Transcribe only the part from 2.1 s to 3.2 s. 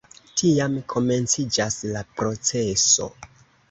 proceso.